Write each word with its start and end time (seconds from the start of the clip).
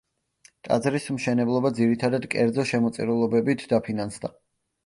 ტაძრის 0.67 1.05
მშენებლობა 1.17 1.71
ძირითადად 1.81 2.25
კერძო 2.33 2.65
შემოწირულობებით 2.73 3.65
დაფინანსდა. 3.75 4.35